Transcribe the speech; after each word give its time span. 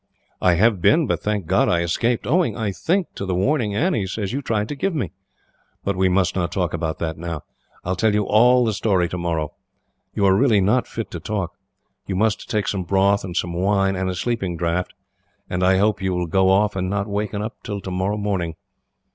"I 0.41 0.55
have 0.55 0.81
been, 0.81 1.05
but 1.05 1.21
thank 1.21 1.45
God 1.45 1.69
I 1.69 1.81
escaped; 1.83 2.25
owing, 2.25 2.57
I 2.57 2.71
think, 2.71 3.13
to 3.13 3.23
the 3.23 3.35
warning 3.35 3.75
Annie 3.75 4.07
says 4.07 4.33
you 4.33 4.41
tried 4.41 4.67
to 4.69 4.75
give 4.75 4.95
me. 4.95 5.11
But 5.83 5.95
we 5.95 6.09
must 6.09 6.35
not 6.35 6.51
talk 6.51 6.73
about 6.73 6.97
that 6.97 7.19
now. 7.19 7.43
I 7.85 7.89
will 7.89 7.95
tell 7.95 8.11
you 8.15 8.23
all 8.23 8.65
the 8.65 8.73
story 8.73 9.07
tomorrow. 9.07 9.53
You 10.15 10.25
are 10.25 10.59
not 10.59 10.87
fit 10.87 11.11
to 11.11 11.19
talk. 11.19 11.51
You 12.07 12.15
must 12.15 12.49
take 12.49 12.67
some 12.67 12.81
broth, 12.81 13.23
and 13.23 13.37
some 13.37 13.53
wine, 13.53 13.95
and 13.95 14.09
a 14.09 14.15
sleeping 14.15 14.57
draught; 14.57 14.93
and 15.47 15.61
I 15.63 15.77
hope 15.77 16.01
you 16.01 16.15
will 16.15 16.25
go 16.25 16.49
off, 16.49 16.75
and 16.75 16.89
not 16.89 17.05
wake 17.05 17.35
up 17.35 17.57
till 17.63 17.79
tomorrow 17.79 18.17
morning. 18.17 18.55